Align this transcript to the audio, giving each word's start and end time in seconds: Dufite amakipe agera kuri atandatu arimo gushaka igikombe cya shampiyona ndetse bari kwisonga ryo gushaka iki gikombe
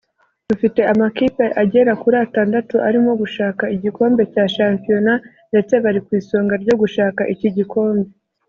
Dufite 0.49 0.79
amakipe 0.93 1.45
agera 1.61 1.91
kuri 2.01 2.15
atandatu 2.25 2.75
arimo 2.87 3.11
gushaka 3.21 3.63
igikombe 3.75 4.21
cya 4.33 4.45
shampiyona 4.55 5.13
ndetse 5.51 5.73
bari 5.83 5.99
kwisonga 6.05 6.53
ryo 6.63 6.75
gushaka 6.81 7.21
iki 7.35 7.49
gikombe 7.57 8.07